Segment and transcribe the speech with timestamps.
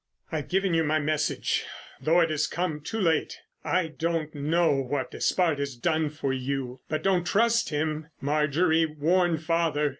[0.31, 3.37] "I've given you my message—though it has come too late.
[3.63, 8.87] I don't know what Despard has done for you, but don't trust him, Marjorie.
[8.87, 9.89] Warn father....